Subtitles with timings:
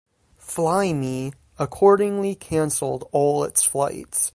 [0.39, 4.29] FlyMe accordingly cancelled all its flights.